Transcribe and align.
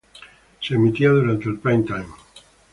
Se 0.61 0.73
emitía 0.73 1.09
durante 1.11 1.47
el 1.47 1.59
prime 1.59 1.83
time. 1.83 2.07